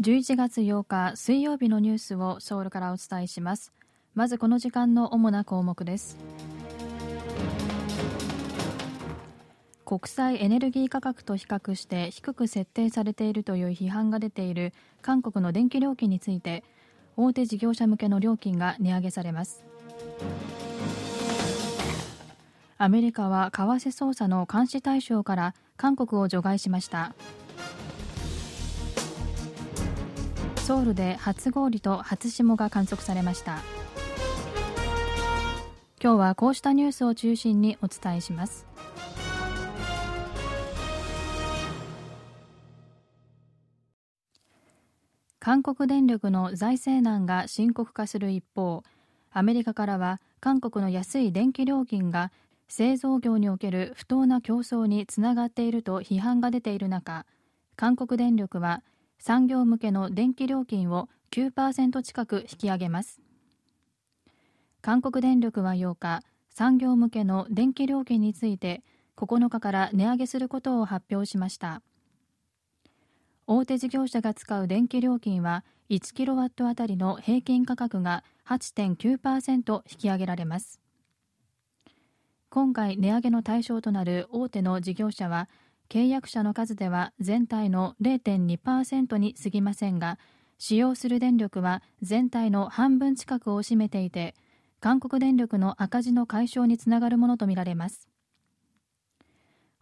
[0.00, 3.72] 11月8日水曜日のニュースをソウルからお伝えします。
[4.14, 6.16] まずこの時間の主な項目です。
[9.84, 14.72] 国際エネルギー価格と比較して低く設定されているという批判が出ている
[15.02, 16.62] 韓国の電気料金について
[17.16, 19.64] 大手事業者向けの料金が値上げされます。
[22.76, 27.16] アメリカは為替操作の監視対象から韓国を除外しました。
[30.68, 33.62] ソウルで初氷と初霜が観測されました。
[35.98, 38.66] 今日はこうしたニュースを中心にお伝えします。
[45.40, 48.82] 韓国電力の財政難が深刻化する一方
[49.32, 52.30] アメリカからは韓国の安い電気料金が
[52.68, 57.24] 製造業における不当な競争につながっていると批判が出ている中
[57.74, 58.82] 韓国電力は
[59.18, 63.20] 産業向けの電気料金を9%近く引き上げます。
[64.80, 68.82] 韓国電力は8日産業向けの電気料金について
[69.16, 71.82] 9日から値上げすることを発表しました。
[73.46, 80.80] 大手事業者が使う電気料金は1キロワットあたりの平均価格が8.9%引き上げられます。
[82.50, 85.48] 今回値上げの対象となる大手の事業者は
[85.88, 90.18] 契約者の数では全体の0.2%に過ぎませんが
[90.58, 94.34] 使用する電力は全体の半分近くを占めていて
[94.80, 98.08] 韓国電力の赤字の解消につながるものとみられます。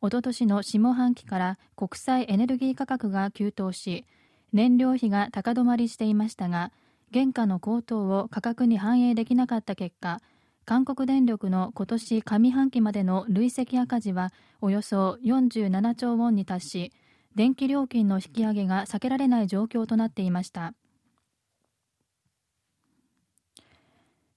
[0.00, 4.04] おととしの下半期から国際エネルギー価格が急騰し
[4.52, 6.72] 燃料費が高止まりしていましたが
[7.12, 10.20] 原価の高騰を価格に反映できなかった結果
[10.66, 16.92] 韓国電力の今年上半期までの累積赤字はおよそ47兆ウォンに達し
[17.34, 20.72] 電気料金の引き上げが避けられない状況となっていました。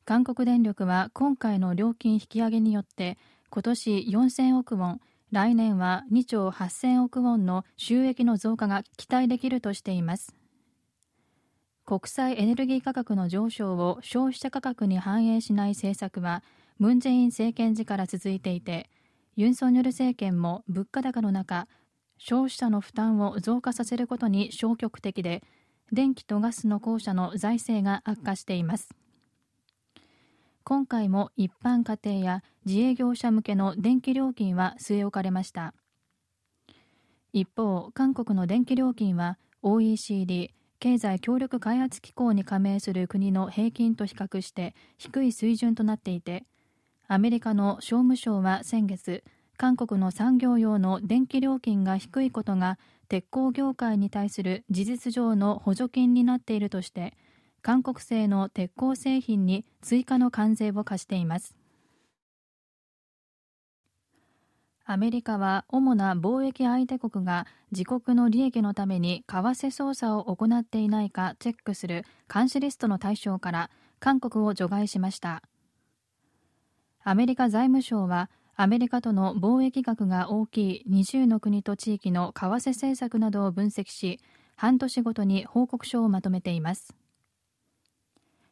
[0.03, 3.17] 韓国電力は今回の料金引き上げによって
[3.49, 10.33] 今年4000億ウォン来年は2兆8000億ウォンの収益の増加が期待できるとしています。
[11.87, 16.43] 国際エネルギー価格の上昇を消費者価格に反映しない政策は
[16.79, 18.89] ムン・ジェイン政権時から続いていて
[19.37, 21.65] ユン・ソンニョル政権も物価高の中
[22.17, 25.41] 消費者の負担を増加させることに消極的で
[25.93, 28.89] 電気とガスの公社の財政が悪化しています。
[30.65, 35.73] 今回も一般家庭や自営業者向けの電気料金は据え置かれました。
[37.31, 46.45] 一方韓国の電気料金は OECD 経済協力開発機構に加盟する国の平均と比較して低い水準となっていて
[47.07, 49.23] アメリカの商務省は先月
[49.57, 52.77] 韓国の産業用の電気料金が低いことが
[53.09, 57.13] 鉄鋼業界に対する事実上の補助金になっているとして
[57.63, 61.55] 韓国製の鉄鋼製品に追加の関税を課しています。
[64.89, 75.43] アメリカは主な貿易相手国が自国の利益のために為替操作を行っていないかチェックする監視リストの対象から韓国を除外しました。
[77.03, 84.21] アメリカ財務省はアメリカとの貿易額が大きい20の国と地域の為替政策などを分析し
[84.55, 86.95] 半年ごとに報告書をまとめています。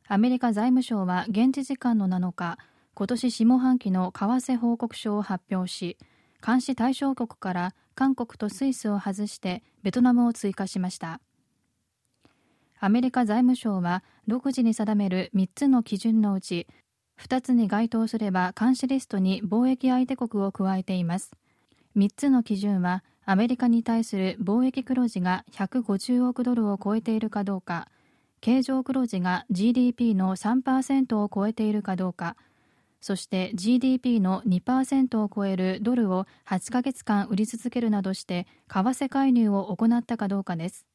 [0.05, 2.57] アメリカ財務省は現地時間の7日
[2.93, 5.97] 今年下半期の為替報告書を発表し
[6.45, 11.19] 監視対象国から韓国とスイスを外してベトナムを追加しました。
[12.79, 16.67] アメリカ財務省は独自に定める3つの基準のうち
[17.19, 21.31] 2つに該当すれば監視リストに貿易相手国を加えています。
[21.97, 27.87] 3つの基準はアメリカに対する貿易黒字が150億ドルを超えているかどうか
[28.39, 32.35] 経常黒字が GDP の3%を超えているかどうか
[33.05, 40.87] そして GDP の2%を超えるドルを8ヶ月間売り続けるなどして為替介入を行ったかどうかです。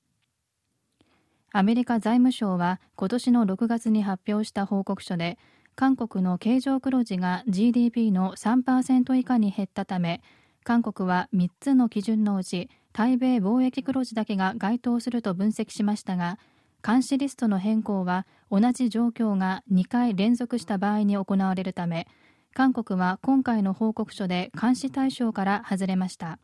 [1.52, 5.38] アメリカ財務省は今年の6月に発表した報告書で
[5.76, 10.20] 韓国の経常黒字が GDP の3%以下に減ったため
[10.64, 16.40] 韓国は3つの基準のうち対米貿易黒字だけが該当すると分析しましたが
[16.84, 22.06] 監視リストの変更は同じ状況が2回連続した場合に行われるため
[22.52, 26.38] 韓国は今回の報告書で監視対象から外れました。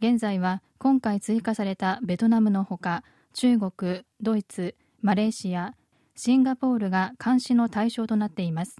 [0.00, 3.04] 現在は今回追加されたベトナムのほか
[3.34, 5.74] 中国、ドイツ、マレーシア、
[6.16, 8.76] シンガポールが監視の対象となっています。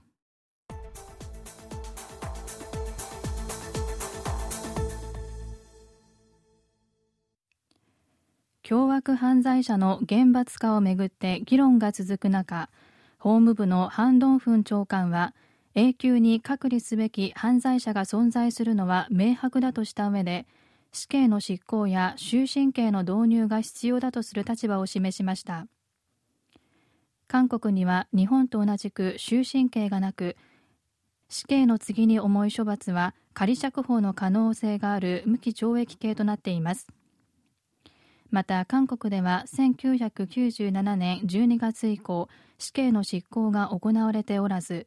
[8.71, 12.71] 凶悪犯罪者の厳罰化をめぐって議論が続く中
[13.19, 15.35] 法務部のハン・ドンフン長官は
[15.75, 20.47] 永久に隔離すべき犯罪者が存在するのは明白だとした上で
[20.93, 25.67] 死刑の執行や終身刑の導入が必要だとする立場を示しました。
[27.27, 30.37] 韓国には日本と同じく終身刑がなく
[31.29, 36.87] 死刑の次に重い処罰は仮釈放の可能性がある無期懲役刑となっています。
[38.31, 42.29] また韓国では1997年12月以降
[42.59, 44.87] 死刑の執行が行われておらず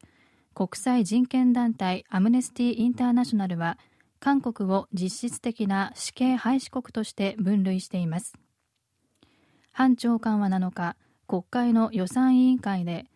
[0.53, 3.77] 国際人権団体アムネスティ・インターナショナルは
[4.19, 8.33] 韓国を実質的な死刑廃止国として分類しています。
[9.73, 10.95] 韓長官は7日
[11.27, 13.07] 国会の予算委員会で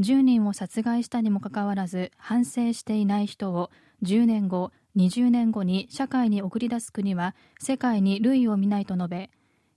[0.00, 3.70] 10人を殺害したにもかかわらず反省していない人を
[4.04, 9.30] 10年後20年後に社会に送り出す国は世界に類を見ないと述べ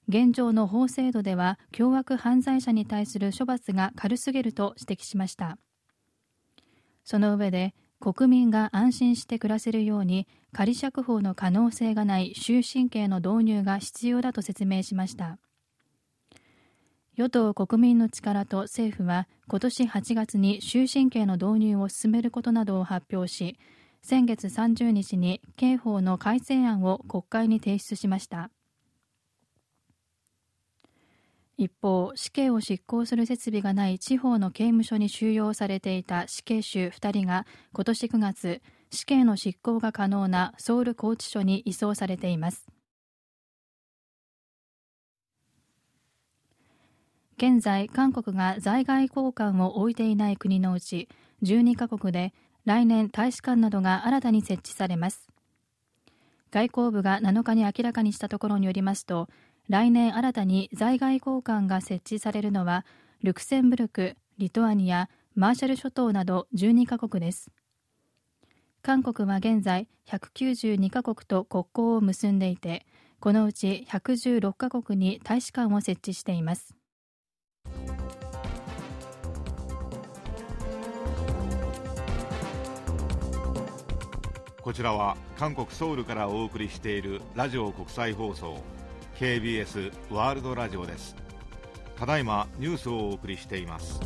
[0.10, 5.58] 現状の法制度では凶悪犯罪者に対する処罰が軽すぎると指摘しました。
[7.04, 15.40] その上で国民が安心して暮らせるように仮釈放の可能性がない終身刑の導入が必要だと説明しました。
[17.16, 23.58] 与党国民の力と政府は今年8月に終身刑の導入を進めることなどを発表し
[24.04, 28.52] 先月30日に刑法の改正案を国会に提出しました。
[31.58, 38.62] 一方、死刑を執行する設備がない地方の刑務所に収容されていた死刑囚2人が今年9月、
[38.92, 42.68] 死刑の執行が可能なソウル拘置所に移送されています。
[47.38, 51.10] 現在、韓国が在外交換を置いていない国のうち
[51.42, 52.34] 12カ国で
[52.66, 55.28] 来年大使館などが新たに設置されます。
[56.50, 59.28] 外交部が7日に明らかにしたところによりますと
[59.70, 62.86] 来年新たに在外交換が設置されるのは
[63.22, 67.52] ルクセンブルク、リトアニア、マーシャル諸島など12カ国です。
[68.82, 72.86] 韓国は現在192カ国と国交を結んでいて
[73.20, 76.74] このうち116カ国に大使館を設置しています。
[84.62, 88.62] こちらは韓国ソウルからお送りしているラジオ国際放送。
[89.18, 91.16] KBS ワールドラジオです。
[91.96, 94.00] ただいまニュースをお送りしています。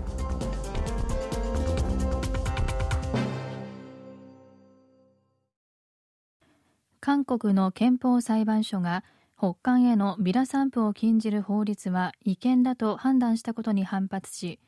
[7.02, 9.04] 韓国の憲法裁判所が
[9.38, 14.60] 北韓へのビラ散布を禁じる法律は違憲だと判断したことに反発し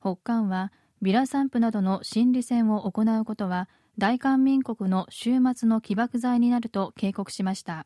[0.00, 0.70] 北韓は
[1.02, 7.84] ビラ散布などの心理戦を行うことは大韓民国の終末の起爆剤になると警告しました。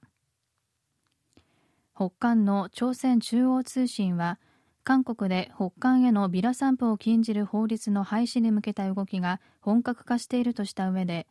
[1.94, 4.39] 北韓の朝鮮中央通信は
[4.85, 11.27] 韓国で北韓へのビラ散布を禁じる法律の廃止に向けた動きが本格化しているとした上で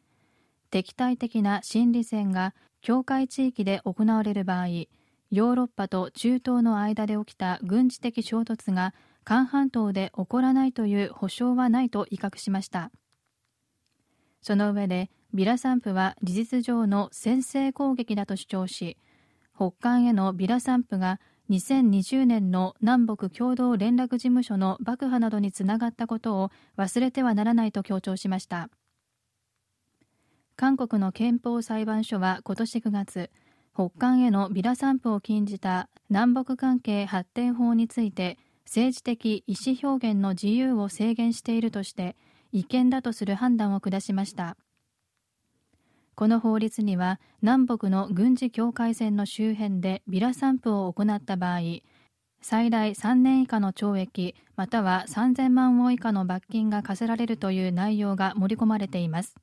[0.69, 8.93] 敵対的な心理戦が境界地域で行われる場合ヨーロッパと中東の間で起きた軍事的衝突が
[9.23, 12.91] 韓半島で起こらないという保証はないと威嚇しました。
[14.41, 18.97] その上でビラ散布は事実上の先制攻撃だと主張し
[19.55, 28.69] 北韓へのビラ散布が2020年の南北共同連絡事務所の爆破などにつながったことを忘れてはならないと強調しました。
[30.55, 33.31] 韓国の憲法裁判所は今年9月
[33.73, 42.15] 北韓へのビラ散布を禁じた南北関係発展法について政治的意思表現の自由を制限しているとして
[42.51, 44.55] 違憲だとする判断を下しました。
[46.15, 51.59] この法律には南北の軍事境界線の周辺でビラ散布を行った場合
[52.41, 59.35] 最大3年以下の懲役または3000万ウォン以下の罰金が課せられるという内容が盛り込まれています。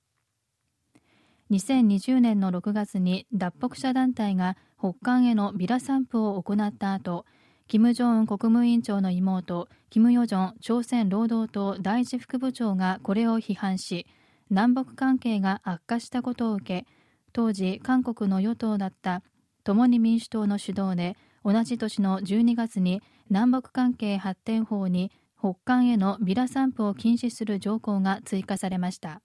[1.50, 7.24] 2020年の6月に脱北者団体が北韓へのビラ散布を行った後
[7.68, 14.06] 金正恩国務委員長の妹金与正朝鮮労働党第一副部長がこれを批判し
[14.50, 16.86] 南北関係が悪化したことを受け
[17.32, 19.22] 当時韓国の与党だった
[19.64, 29.20] 共に民主党の主導で同じ年の12月に南北関係発展法に北韓へのビラ散布を禁止する条項が追加されました。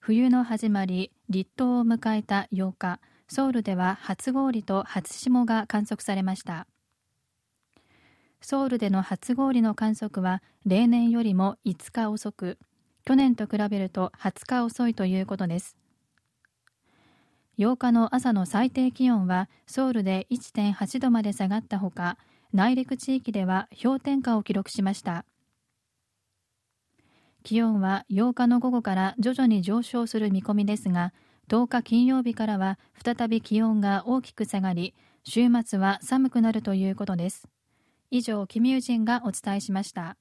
[0.00, 2.98] 冬の始まり立冬を迎えた8日
[3.28, 6.66] ソウルでは初氷と初霜が観測されました。
[8.40, 12.58] ソウルでの初氷の観測は例年よりも5日遅く
[13.04, 15.76] 去年と比べると20日遅いということです。
[17.58, 22.16] 8日の朝の最低気温はソウルで1.8度まで下がったほか
[22.52, 25.24] 内陸地域では氷点下を記録しました。
[27.42, 31.14] 気温は8日の午後から徐々に上昇する見込みですが
[31.48, 37.48] 10日金曜日からは再び気温が大きく下がり週末は寒くなるということです。
[38.10, 40.16] 以上キミュージンがお伝えしました。